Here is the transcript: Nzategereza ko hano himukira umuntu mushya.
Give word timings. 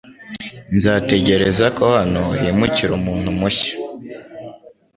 Nzategereza 0.75 1.65
ko 1.77 1.83
hano 1.97 2.23
himukira 2.41 2.91
umuntu 2.99 3.29
mushya. 3.39 3.73